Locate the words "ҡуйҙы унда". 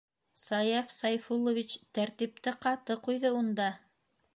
3.09-3.71